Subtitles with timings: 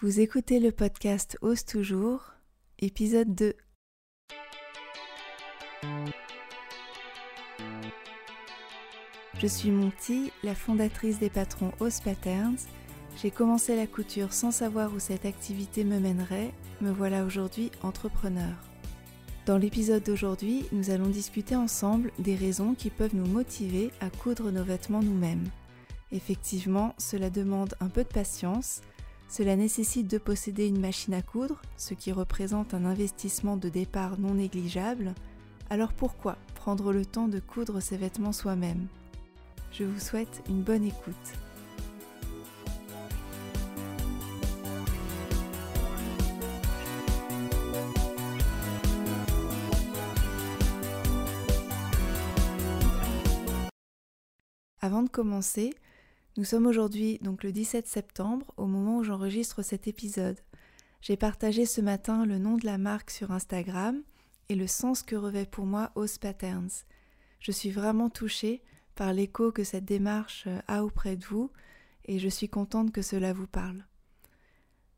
[0.00, 2.32] Vous écoutez le podcast Ose toujours,
[2.80, 3.54] épisode 2.
[9.38, 12.58] Je suis Monty, la fondatrice des patrons Ose Patterns.
[13.22, 16.52] J'ai commencé la couture sans savoir où cette activité me mènerait.
[16.80, 18.52] Me voilà aujourd'hui entrepreneur.
[19.46, 24.50] Dans l'épisode d'aujourd'hui, nous allons discuter ensemble des raisons qui peuvent nous motiver à coudre
[24.50, 25.44] nos vêtements nous-mêmes.
[26.10, 28.82] Effectivement, cela demande un peu de patience,
[29.36, 34.16] cela nécessite de posséder une machine à coudre, ce qui représente un investissement de départ
[34.16, 35.12] non négligeable.
[35.70, 38.86] Alors pourquoi prendre le temps de coudre ses vêtements soi-même?
[39.72, 41.14] Je vous souhaite une bonne écoute.
[54.80, 55.74] Avant de commencer,
[56.36, 60.40] nous sommes aujourd'hui donc le 17 septembre au moment où j'enregistre cet épisode.
[61.00, 64.02] J'ai partagé ce matin le nom de la marque sur Instagram
[64.48, 66.70] et le sens que revêt pour moi Ose Patterns.
[67.38, 68.62] Je suis vraiment touchée
[68.96, 71.52] par l'écho que cette démarche a auprès de vous
[72.06, 73.84] et je suis contente que cela vous parle.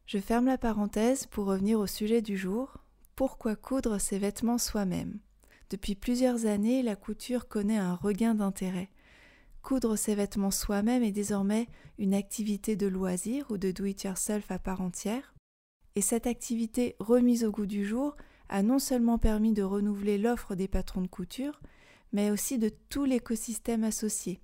[0.06, 2.78] Je ferme la parenthèse pour revenir au sujet du jour.
[3.14, 5.18] Pourquoi coudre ses vêtements soi-même?
[5.68, 8.88] Depuis plusieurs années, la couture connaît un regain d'intérêt.
[9.66, 11.66] Coudre ses vêtements soi-même est désormais
[11.98, 15.34] une activité de loisir ou de do-it-yourself à part entière.
[15.96, 18.14] Et cette activité remise au goût du jour
[18.48, 21.60] a non seulement permis de renouveler l'offre des patrons de couture,
[22.12, 24.40] mais aussi de tout l'écosystème associé.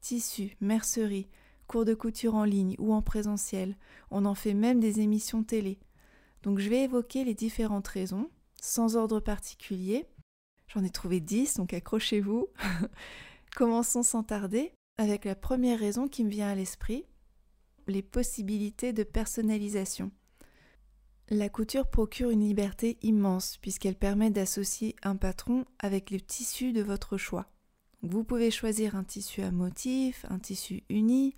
[0.00, 1.28] Tissus, mercerie,
[1.68, 3.76] cours de couture en ligne ou en présentiel,
[4.10, 5.78] on en fait même des émissions télé.
[6.42, 10.06] Donc je vais évoquer les différentes raisons, sans ordre particulier.
[10.66, 12.48] J'en ai trouvé dix, donc accrochez-vous.
[13.56, 17.06] Commençons sans tarder avec la première raison qui me vient à l'esprit,
[17.86, 20.10] les possibilités de personnalisation.
[21.30, 26.82] La couture procure une liberté immense puisqu'elle permet d'associer un patron avec le tissu de
[26.82, 27.46] votre choix.
[28.02, 31.34] Vous pouvez choisir un tissu à motif, un tissu uni,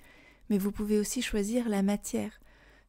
[0.51, 2.41] mais vous pouvez aussi choisir la matière,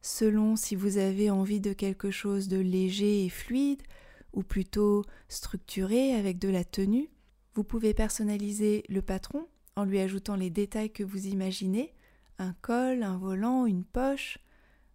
[0.02, 3.84] selon si vous avez envie de quelque chose de léger et fluide,
[4.32, 7.10] ou plutôt structuré avec de la tenue.
[7.54, 9.46] Vous pouvez personnaliser le patron
[9.76, 11.94] en lui ajoutant les détails que vous imaginez,
[12.38, 14.38] un col, un volant, une poche.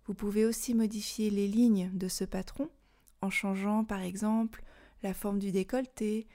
[0.05, 2.69] Vous pouvez aussi modifier les lignes de ce patron
[3.21, 4.63] en changeant par exemple
[5.03, 6.27] la forme du décolleté,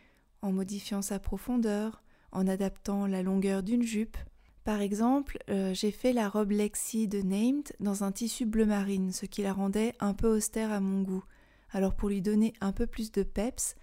[0.43, 4.17] en modifiant sa profondeur, en adaptant la longueur d'une jupe.
[4.65, 9.13] Par exemple, euh, j'ai fait la robe Lexi de Named dans un tissu bleu marine,
[9.13, 11.25] ce qui la rendait un peu austère à mon goût.
[11.73, 13.75] Alors pour lui donner un peu plus de peps,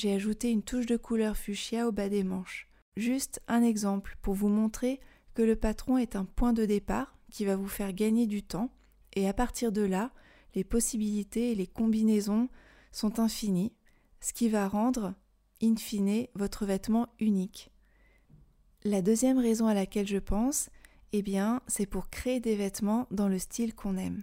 [0.00, 2.68] j'ai ajouté une touche de couleur fuchsia au bas des manches.
[2.96, 4.98] Juste un exemple pour vous montrer
[5.34, 8.70] que le patron est un point de départ qui va vous faire gagner du temps
[9.12, 10.10] et à partir de là,
[10.54, 12.48] les possibilités et les combinaisons
[12.92, 13.74] sont infinies,
[14.22, 15.12] ce qui va rendre,
[15.62, 17.70] in fine, votre vêtement unique.
[18.84, 20.70] La deuxième raison à laquelle je pense,
[21.12, 24.22] eh bien, c'est pour créer des vêtements dans le style qu'on aime.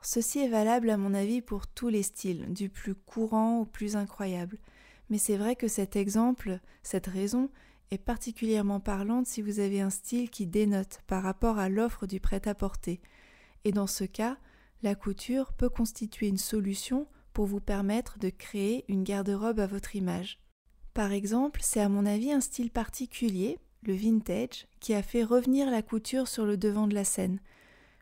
[0.00, 3.96] ceci est valable à mon avis pour tous les styles, du plus courant au plus
[3.96, 4.58] incroyable.
[5.10, 7.50] Mais c'est vrai que cet exemple, cette raison,
[7.90, 12.20] est particulièrement parlante si vous avez un style qui dénote par rapport à l'offre du
[12.20, 13.00] prêt-à-porter.
[13.64, 14.38] Et dans ce cas,
[14.82, 19.94] la couture peut constituer une solution pour vous permettre de créer une garde-robe à votre
[19.94, 20.38] image.
[20.94, 25.70] Par exemple, c'est à mon avis un style particulier, le vintage, qui a fait revenir
[25.70, 27.40] la couture sur le devant de la scène.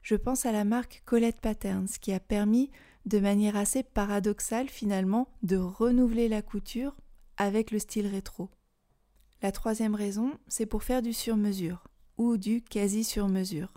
[0.02, 2.70] Je pense à la marque Colette Patterns qui a permis
[3.06, 6.96] de manière assez paradoxale finalement de renouveler la couture
[7.36, 8.50] avec le style rétro.
[9.42, 11.84] La troisième raison, c'est pour faire du sur-mesure
[12.18, 13.72] ou du quasi-sur-mesure.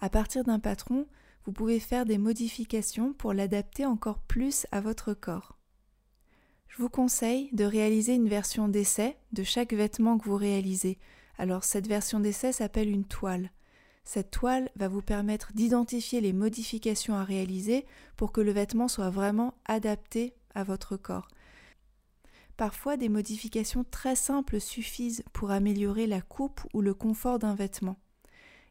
[0.00, 1.06] À partir d'un patron,
[1.44, 5.58] vous pouvez faire des modifications pour l'adapter encore plus à votre corps.
[6.68, 10.98] Je vous conseille de réaliser une version d'essai de chaque vêtement que vous réalisez.
[11.38, 13.50] Alors cette version d'essai s'appelle une toile.
[14.04, 17.86] Cette toile va vous permettre d'identifier les modifications à réaliser
[18.16, 21.28] pour que le vêtement soit vraiment adapté à votre corps.
[22.56, 27.98] Parfois, des modifications très simples suffisent pour améliorer la coupe ou le confort d'un vêtement.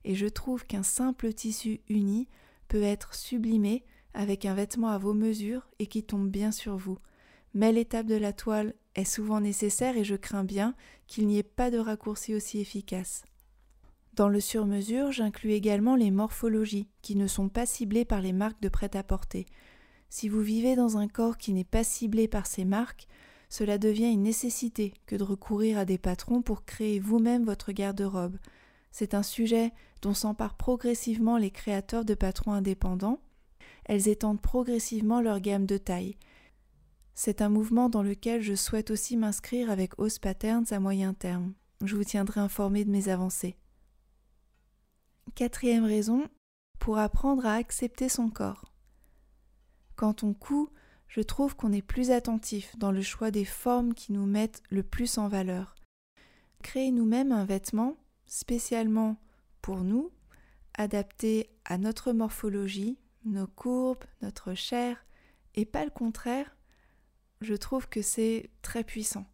[0.05, 2.27] Et je trouve qu'un simple tissu uni
[2.67, 6.97] peut être sublimé avec un vêtement à vos mesures et qui tombe bien sur vous.
[7.53, 10.75] Mais l'étape de la toile est souvent nécessaire et je crains bien
[11.07, 13.23] qu'il n'y ait pas de raccourci aussi efficace.
[14.15, 18.61] Dans le sur-mesure, j'inclus également les morphologies qui ne sont pas ciblées par les marques
[18.61, 19.47] de prêt-à-porter.
[20.09, 23.07] Si vous vivez dans un corps qui n'est pas ciblé par ces marques,
[23.49, 28.37] cela devient une nécessité que de recourir à des patrons pour créer vous-même votre garde-robe.
[28.91, 29.71] C'est un sujet
[30.03, 33.19] dont s'emparent progressivement les créateurs de patrons indépendants,
[33.85, 36.17] elles étendent progressivement leur gamme de taille.
[37.15, 41.53] C'est un mouvement dans lequel je souhaite aussi m'inscrire avec Ose Patterns à moyen terme.
[41.83, 43.55] Je vous tiendrai informé de mes avancées.
[45.35, 46.27] Quatrième raison,
[46.79, 48.73] pour apprendre à accepter son corps.
[49.95, 50.69] Quand on coud,
[51.07, 54.83] je trouve qu'on est plus attentif dans le choix des formes qui nous mettent le
[54.83, 55.75] plus en valeur.
[56.61, 59.17] Créer nous-mêmes un vêtement spécialement
[59.61, 60.11] pour nous,
[60.73, 65.05] adapté à notre morphologie, nos courbes, notre chair,
[65.55, 66.55] et pas le contraire,
[67.41, 69.25] je trouve que c'est très puissant.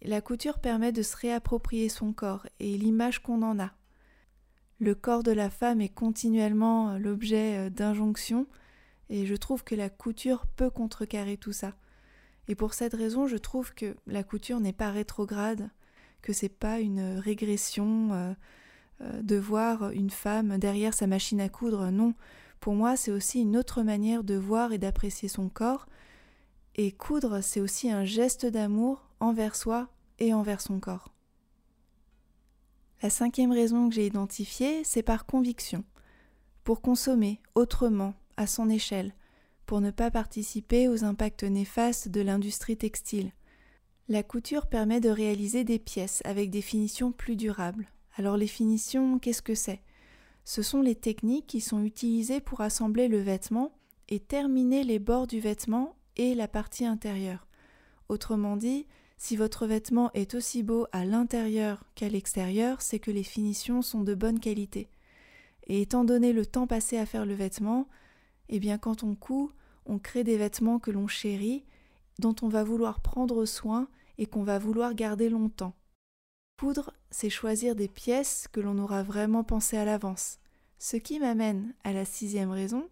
[0.00, 3.72] La couture permet de se réapproprier son corps et l'image qu'on en a.
[4.82, 8.48] Le corps de la femme est continuellement l'objet euh, d'injonctions
[9.10, 11.74] et je trouve que la couture peut contrecarrer tout ça.
[12.48, 15.70] Et pour cette raison, je trouve que la couture n'est pas rétrograde,
[16.20, 18.32] que c'est pas une régression euh,
[19.02, 21.92] euh, de voir une femme derrière sa machine à coudre.
[21.92, 22.14] Non,
[22.58, 25.86] pour moi, c'est aussi une autre manière de voir et d'apprécier son corps.
[26.74, 31.11] Et coudre, c'est aussi un geste d'amour envers soi et envers son corps.
[33.02, 35.82] La cinquième raison que j'ai identifiée, c'est par conviction.
[36.62, 39.12] Pour consommer autrement, à son échelle,
[39.66, 43.32] pour ne pas participer aux impacts néfastes de l'industrie textile.
[44.08, 47.88] La couture permet de réaliser des pièces avec des finitions plus durables.
[48.14, 49.82] Alors les finitions, qu'est-ce que c'est?
[50.44, 53.72] Ce sont les techniques qui sont utilisées pour assembler le vêtement
[54.10, 57.48] et terminer les bords du vêtement et la partie intérieure.
[58.08, 58.86] Autrement dit,
[59.22, 64.00] si votre vêtement est aussi beau à l'intérieur qu'à l'extérieur, c'est que les finitions sont
[64.00, 64.88] de bonne qualité.
[65.68, 67.86] Et étant donné le temps passé à faire le vêtement,
[68.48, 69.52] eh bien quand on coud,
[69.86, 71.64] on crée des vêtements que l'on chérit,
[72.18, 73.86] dont on va vouloir prendre soin
[74.18, 75.76] et qu'on va vouloir garder longtemps.
[76.58, 80.40] Coudre, c'est choisir des pièces que l'on aura vraiment pensé à l'avance.
[80.80, 82.88] Ce qui m'amène à la sixième raison,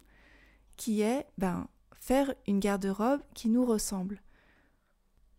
[0.77, 1.67] qui est ben,
[1.99, 4.21] faire une garde-robe qui nous ressemble.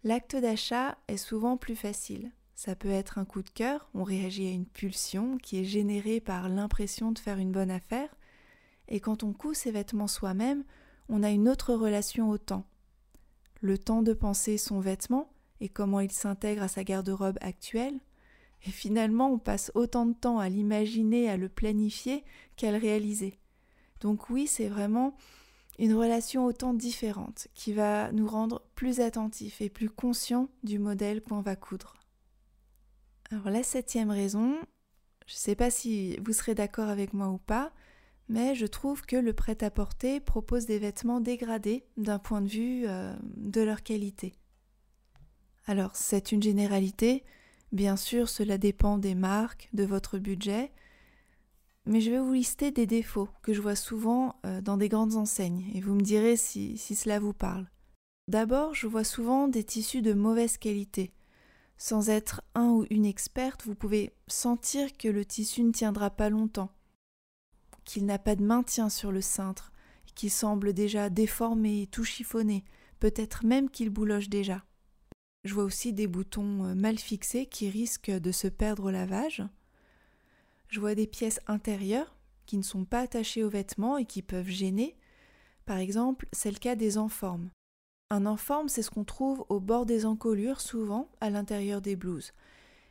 [0.04, 2.32] L'acte d'achat est souvent plus facile.
[2.54, 6.20] Ça peut être un coup de cœur, on réagit à une pulsion qui est générée
[6.20, 8.08] par l'impression de faire une bonne affaire,
[8.88, 10.64] et quand on coud ses vêtements soi-même,
[11.08, 12.66] on a une autre relation au temps.
[13.60, 17.98] Le temps de penser son vêtement et comment il s'intègre à sa garde-robe actuelle,
[18.64, 22.24] et finalement, on passe autant de temps à l'imaginer, à le planifier
[22.56, 23.38] qu'à le réaliser.
[24.00, 25.16] Donc oui, c'est vraiment
[25.78, 31.22] une relation autant différente qui va nous rendre plus attentifs et plus conscients du modèle
[31.22, 31.96] qu'on va coudre.
[33.30, 34.54] Alors la septième raison,
[35.26, 37.72] je ne sais pas si vous serez d'accord avec moi ou pas,
[38.28, 43.14] mais je trouve que le prêt-à-porter propose des vêtements dégradés d'un point de vue euh,
[43.36, 44.34] de leur qualité.
[45.66, 47.24] Alors c'est une généralité,
[47.72, 50.70] Bien sûr, cela dépend des marques, de votre budget,
[51.86, 55.16] mais je vais vous lister des défauts que je vois souvent euh, dans des grandes
[55.16, 57.68] enseignes, et vous me direz si, cela vous parle.
[58.28, 61.12] D'abord, je vois souvent des tissus de mauvaise qualité.
[61.76, 66.30] Sans être un ou une experte, vous pouvez sentir que le tissu ne tiendra pas
[66.30, 66.70] longtemps,
[67.84, 69.72] qu'il n'a pas de maintien sur le cintre,
[70.14, 72.64] qu'il semble déjà déformé, tout chiffonné,
[73.00, 74.64] peut-être même qu'il bouloche déjà.
[75.44, 79.42] Je vois aussi des boutons euh, mal fixés qui risquent de se perdre au lavage.
[80.72, 82.16] Je vois des pièces intérieures
[82.46, 84.96] qui ne sont pas attachées aux vêtements et qui peuvent gêner.
[85.66, 87.50] Par exemple, c'est le cas des enformes.
[88.10, 92.32] Un enforme, c'est ce qu'on trouve au bord des encolures, souvent à l'intérieur des blouses.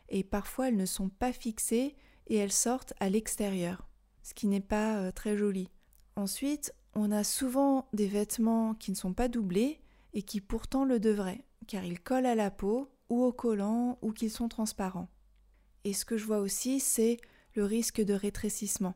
[0.10, 1.96] Et parfois, elles ne sont pas fixées
[2.28, 3.90] et elles sortent à l'extérieur,
[4.22, 5.68] ce qui n'est pas euh, très joli.
[6.16, 9.82] Ensuite, on a souvent des vêtements qui ne sont pas doublés
[10.14, 14.12] et qui pourtant le devraient car ils collent à la peau ou au collant ou
[14.12, 15.10] qu'ils sont transparents.
[15.84, 17.18] Et ce que je vois aussi, c'est
[17.56, 18.96] le risque de rétrécissement,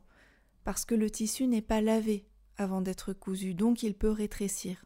[0.64, 4.84] parce que le tissu n'est pas lavé avant d'être cousu, donc il peut rétrécir.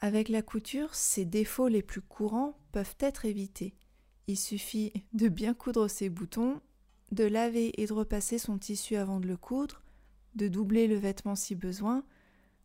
[0.00, 3.74] Avec la couture, ces défauts les plus courants peuvent être évités.
[4.26, 6.60] Il suffit de bien coudre ses boutons,
[7.12, 9.82] de laver et de repasser son tissu avant de le coudre,
[10.34, 12.04] de doubler le vêtement si besoin.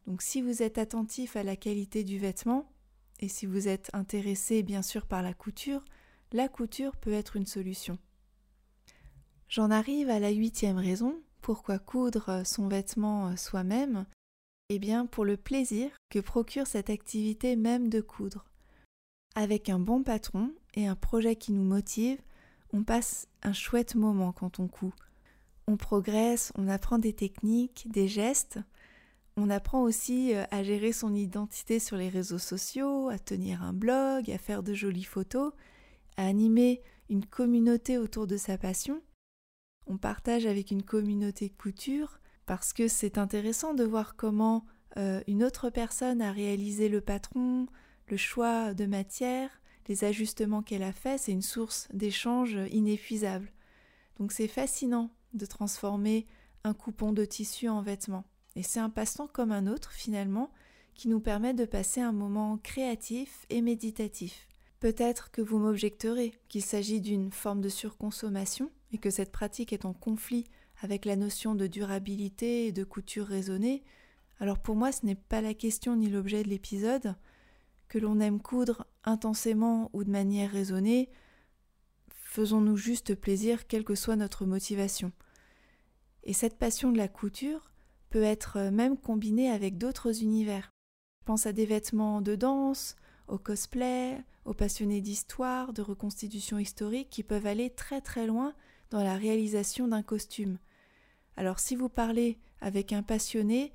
[0.08, 2.72] Donc si vous êtes attentif à la qualité du vêtement,
[3.20, 5.84] et si vous êtes intéressé bien sûr par la couture,
[6.32, 7.98] la couture peut être une solution.
[9.50, 14.06] J'en arrive à la huitième raison, pourquoi coudre son vêtement soi-même?
[14.70, 18.46] Eh bien pour le plaisir que procure cette activité même de coudre.
[19.34, 22.22] Avec un bon patron et un projet qui nous motive,
[22.74, 24.94] on passe un chouette moment quand on coud.
[25.68, 28.60] On progresse, on apprend des techniques, des gestes,
[29.36, 33.74] on apprend aussi euh, à gérer son identité sur les réseaux sociaux, à tenir un
[33.74, 35.54] blog, à faire de jolies photos,
[36.18, 39.02] à animer une communauté autour de sa passion.
[39.88, 44.66] On partage avec une communauté couture parce que c'est intéressant de voir comment
[44.98, 47.68] euh, une autre personne a réalisé le patron,
[48.08, 53.52] le choix de matière, les ajustements qu'elle a faits, c'est une source d'échange inépuisable.
[54.18, 56.28] Donc c'est fascinant de transformer
[56.64, 58.26] un coupon de tissu en vêtement.
[58.56, 60.52] Et c'est un passe-temps comme un autre finalement
[60.94, 64.48] qui nous permet de passer un moment créatif et méditatif.
[64.80, 69.86] Peut-être que vous m'objecterez qu'il s'agit d'une forme de surconsommation et que cette pratique est
[69.86, 70.46] en conflit
[70.82, 73.84] avec la notion de durabilité et de couture raisonnée.
[74.40, 77.16] Alors pour moi ce n'est pas la question ni l'objet de l'épisode,
[77.88, 81.10] que l'on aime coudre intensément ou de manière raisonnée,
[82.10, 85.12] faisons-nous juste plaisir quelle que soit notre motivation.
[86.24, 87.72] Et cette passion de la couture
[88.10, 90.72] peut être même combinée avec d'autres univers.
[91.22, 92.96] Je pense à des vêtements de danse,
[93.28, 98.54] au cosplay, aux passionnés d'histoire, de reconstitution historique qui peuvent aller très très loin
[98.90, 100.58] dans la réalisation d'un costume.
[101.38, 103.72] Alors si vous parlez avec un passionné,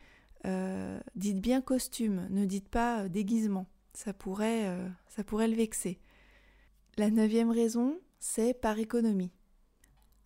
[0.47, 3.66] euh, dites bien costume, ne dites pas déguisement.
[3.94, 5.99] Ça pourrait, euh, ça pourrait le vexer.
[6.97, 9.33] La neuvième raison, c'est par économie.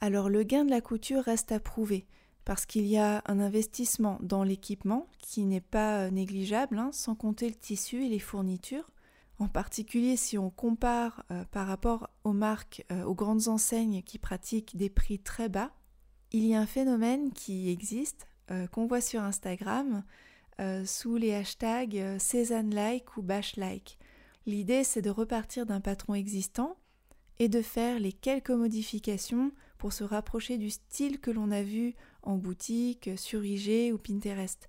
[0.01, 2.07] Alors le gain de la couture reste à prouver
[2.45, 7.15] parce qu'il y a un investissement dans l'équipement qui n'est pas euh, négligeable, hein, sans
[7.15, 8.91] compter le tissu et les fournitures.
[9.39, 14.19] En particulier si on compare euh, par rapport aux marques, euh, aux grandes enseignes qui
[14.19, 15.73] pratiquent des prix très bas,
[16.33, 18.27] il y a un phénomène qui existe,
[18.73, 20.05] qu'on voit sur Instagram,
[20.85, 23.99] sous les hashtags Cézanne-like ou Bash-like.
[24.47, 26.77] L'idée c'est de repartir d'un patron existant
[27.39, 31.95] et de faire les quelques modifications pour se rapprocher du style que l'on a vu
[32.23, 34.69] en boutique, sur IG ou Pinterest.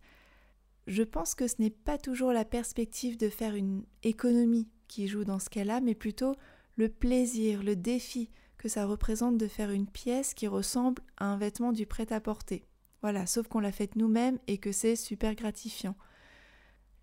[0.89, 5.23] Je pense que ce n'est pas toujours la perspective de faire une économie qui joue
[5.23, 6.33] dans ce cas-là, mais plutôt
[6.77, 11.37] le plaisir, le défi que ça représente de faire une pièce qui ressemble à un
[11.37, 12.65] vêtement du prêt-à-porter.
[13.03, 15.95] Voilà, sauf qu'on l'a faite nous-mêmes et que c'est super gratifiant.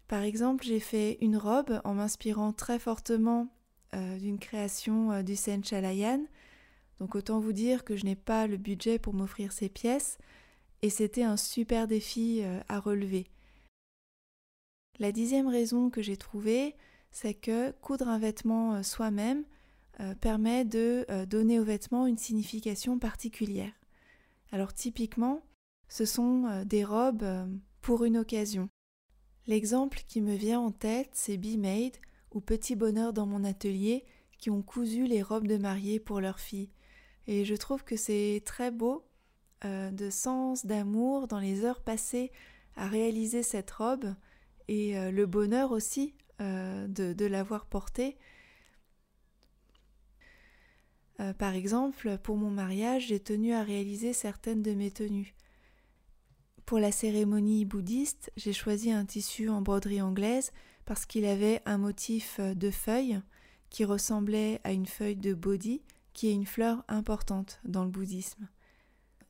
[0.09, 3.47] Par exemple, j'ai fait une robe en m'inspirant très fortement
[3.95, 6.26] euh, d'une création euh, du Sen Chalayan.
[6.99, 10.19] Donc autant vous dire que je n'ai pas le budget pour m'offrir ces pièces
[10.83, 13.28] et c'était un super défi euh, à relever.
[14.99, 16.75] La dixième raison que j'ai trouvée,
[17.11, 19.45] c'est que coudre un vêtement soi-même
[20.21, 23.73] permet de donner au vêtement une signification particulière.
[24.53, 25.43] Alors typiquement,
[25.88, 27.26] ce sont des robes
[27.81, 28.69] pour une occasion.
[29.47, 31.97] L'exemple qui me vient en tête, c'est Be Made,
[32.33, 34.05] ou Petit Bonheur dans mon atelier
[34.38, 36.71] qui ont cousu les robes de mariée pour leurs filles.
[37.26, 39.05] Et je trouve que c'est très beau
[39.65, 42.31] euh, de sens, d'amour dans les heures passées
[42.76, 44.15] à réaliser cette robe
[44.68, 48.16] et euh, le bonheur aussi euh, de, l'avoir portée.
[51.38, 55.35] par exemple, pour mon mariage, j'ai tenu à réaliser certaines de mes tenues.
[56.66, 60.50] Pour la cérémonie bouddhiste, j'ai choisi un tissu en broderie anglaise
[60.85, 63.20] parce qu'il avait un motif euh, de feuille
[63.70, 65.82] qui ressemblait à une feuille de bodhi,
[66.12, 68.49] qui est une fleur importante dans le bouddhisme.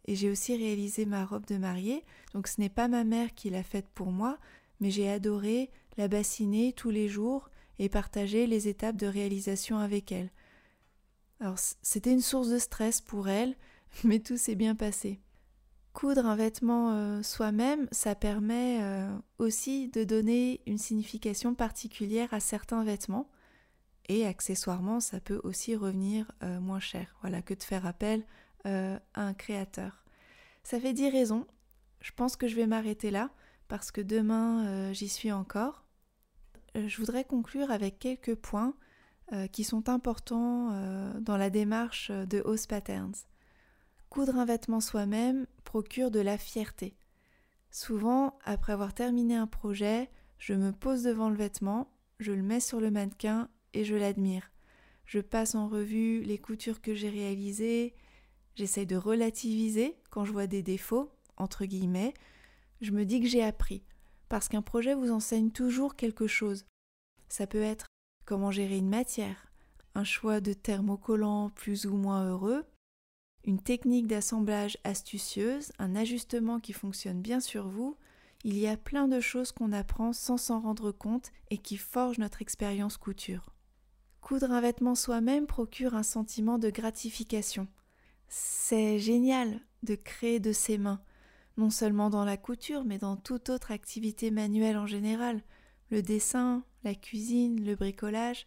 [0.06, 3.50] Et j'ai aussi réalisé ma robe de mariée, donc ce n'est pas ma mère qui
[3.50, 4.38] l'a faite pour moi,
[4.80, 10.12] mais j'ai adoré la bassiner tous les jours et partager les étapes de réalisation avec
[10.12, 10.30] elle.
[11.40, 13.56] Alors c'était une source de stress pour elle,
[14.04, 15.20] mais tout s'est bien passé.
[15.92, 22.40] Coudre un vêtement euh, soi-même, ça permet euh, aussi de donner une signification particulière à
[22.40, 23.30] certains vêtements.
[24.08, 28.24] Et accessoirement, ça peut aussi revenir euh, moins cher, voilà, que de faire appel
[28.64, 30.02] à un créateur.
[30.64, 31.46] Ça fait dix raisons.
[32.00, 33.30] Je pense que je vais m'arrêter là
[33.68, 35.84] parce que demain j'y suis encore.
[36.74, 38.74] je voudrais conclure avec quelques points
[39.52, 40.70] qui sont importants
[41.20, 43.14] dans la démarche de House Patterns.
[44.08, 46.96] Coudre un vêtement soi-même procure de la fierté.
[47.70, 50.08] Souvent, après avoir terminé un projet,
[50.38, 54.50] je me pose devant le vêtement, je le mets sur le mannequin et je l'admire.
[55.04, 57.94] Je passe en revue les coutures que j'ai réalisées,
[58.54, 62.14] j'essaie de relativiser quand je vois des défauts, entre guillemets,
[62.80, 63.82] je me dis que j'ai appris,
[64.28, 66.66] parce qu'un projet vous enseigne toujours quelque chose.
[67.28, 67.86] Ça peut être
[68.24, 69.50] comment gérer une matière,
[69.94, 72.64] un choix de thermocollant plus ou moins heureux,
[73.44, 77.96] une technique d'assemblage astucieuse, un ajustement qui fonctionne bien sur vous,
[78.44, 82.18] il y a plein de choses qu'on apprend sans s'en rendre compte et qui forgent
[82.18, 83.52] notre expérience couture.
[84.20, 87.68] Coudre un vêtement soi-même procure un sentiment de gratification.
[88.28, 91.00] C'est génial de créer de ses mains,
[91.56, 95.42] non seulement dans la couture, mais dans toute autre activité manuelle en général.
[95.90, 98.46] Le dessin, la cuisine, le bricolage,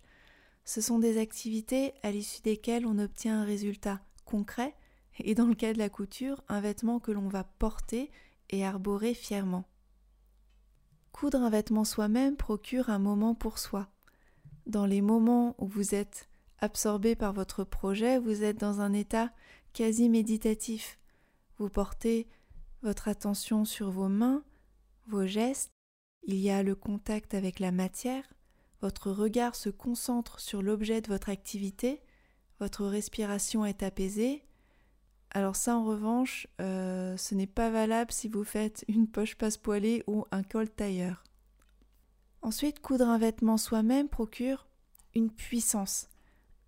[0.66, 4.75] ce sont des activités à l'issue desquelles on obtient un résultat concret
[5.20, 8.12] et dans le cas de la couture, un vêtement que l'on va porter
[8.50, 9.66] et arborer fièrement.
[11.12, 13.89] Coudre un vêtement soi-même procure un moment pour soi.
[14.66, 19.32] Dans les moments où vous êtes absorbé par votre projet, vous êtes dans un état
[19.74, 21.00] quasi méditatif.
[21.58, 22.28] Vous portez
[22.82, 24.44] votre attention sur vos mains,
[25.08, 25.72] vos gestes,
[26.24, 28.24] il y a le contact avec la matière,
[28.82, 32.02] votre regard se concentre sur l'objet de votre activité,
[32.60, 34.44] votre respiration est apaisée.
[35.32, 40.04] Alors ça en revanche, euh, ce n'est pas valable si vous faites une poche passe-poilée
[40.08, 41.24] ou un col tailleur.
[42.42, 44.68] Ensuite, coudre un vêtement soi-même procure
[45.14, 46.08] une puissance,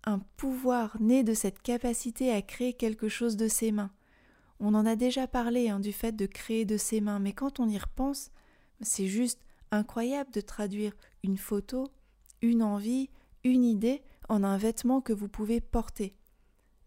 [0.04, 3.90] un pouvoir né de cette capacité à créer quelque chose de ses mains.
[4.64, 7.58] On en a déjà parlé hein, du fait de créer de ses mains, mais quand
[7.58, 8.30] on y repense,
[8.80, 9.40] c'est juste
[9.72, 10.92] incroyable de traduire
[11.24, 11.90] une photo,
[12.42, 13.10] une envie,
[13.42, 16.14] une idée en un vêtement que vous pouvez porter.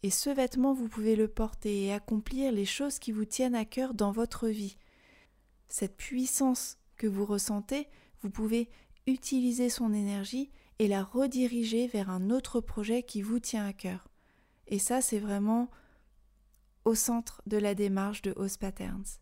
[0.04, 3.66] Et ce vêtement, vous pouvez le porter et accomplir les choses qui vous tiennent à
[3.66, 4.78] cœur dans votre vie.
[5.68, 7.90] Cette puissance que vous ressentez,
[8.22, 8.70] vous pouvez
[9.06, 14.08] utiliser son énergie et la rediriger vers un autre projet qui vous tient à cœur.
[14.68, 15.70] Et ça, c'est vraiment
[16.86, 19.20] au centre de la démarche de Host Patterns.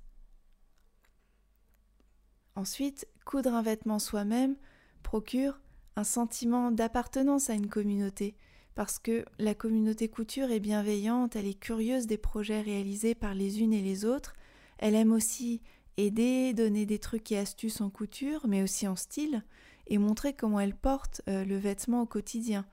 [2.56, 4.56] Ensuite, coudre un vêtement soi-même
[5.02, 5.60] procure
[5.96, 8.36] un sentiment d'appartenance à une communauté,
[8.76, 13.62] parce que la communauté couture est bienveillante, elle est curieuse des projets réalisés par les
[13.62, 14.34] unes et les autres,
[14.80, 15.62] elle aime aussi
[15.98, 19.44] aider, donner des trucs et astuces en couture, mais aussi en style,
[19.88, 22.66] et montrer comment elle porte euh, le vêtement au quotidien.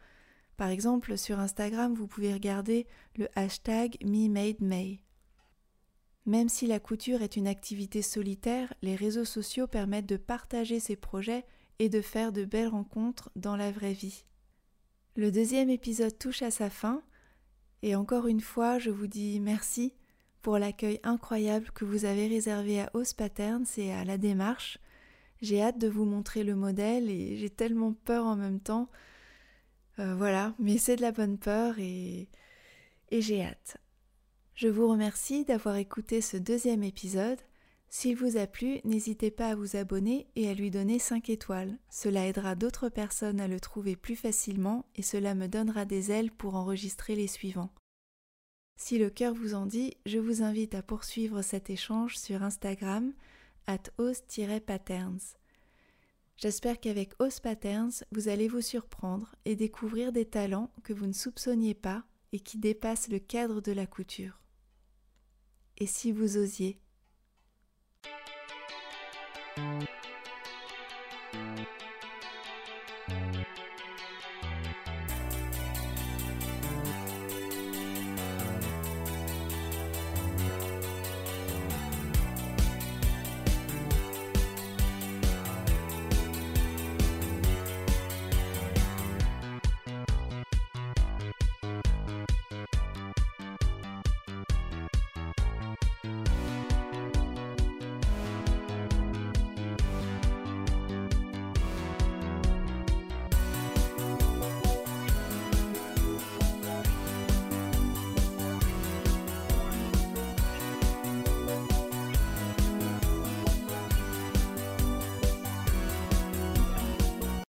[0.60, 2.86] Par exemple, sur Instagram, vous pouvez regarder
[3.16, 5.00] le hashtag MeMadeMay.
[6.26, 10.96] Même si la couture est une activité solitaire, les réseaux sociaux permettent de partager ses
[10.96, 11.46] projets
[11.78, 14.26] et de faire de belles rencontres dans la vraie vie.
[15.16, 17.02] Le deuxième épisode touche à sa fin,
[17.80, 19.94] et encore une fois, je vous dis merci
[20.42, 24.76] pour l'accueil incroyable que vous avez réservé à Ose Patterns et à la démarche.
[25.40, 28.90] J'ai hâte de vous montrer le modèle et j'ai tellement peur en même temps.
[30.00, 32.28] Euh, voilà, mais c'est de la bonne peur et,
[33.10, 33.76] et j'ai hâte.
[34.54, 37.38] Je vous remercie d'avoir écouté ce deuxième épisode.
[37.90, 41.76] S'il vous a plu, n'hésitez pas à vous abonner et à lui donner 5 étoiles.
[41.90, 46.30] Cela aidera d'autres personnes à le trouver plus facilement et cela me donnera des ailes
[46.30, 47.72] pour enregistrer les suivants.
[48.76, 53.12] Si le cœur vous en dit, je vous invite à poursuivre cet échange sur Instagram
[53.66, 55.39] at os-patterns.
[56.42, 61.12] J'espère qu'avec Os Patterns, vous allez vous surprendre et découvrir des talents que vous ne
[61.12, 64.40] soupçonniez pas et qui dépassent le cadre de la couture.
[65.76, 66.80] Et si vous osiez?